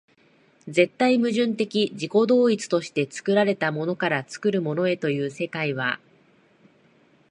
[0.67, 5.99] 絶対矛盾的自己同一として作られたものから作るものへという世界は、